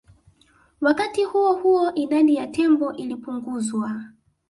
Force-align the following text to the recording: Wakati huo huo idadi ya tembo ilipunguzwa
Wakati 0.81 1.23
huo 1.23 1.53
huo 1.53 1.93
idadi 1.93 2.35
ya 2.35 2.47
tembo 2.47 2.93
ilipunguzwa 2.93 4.03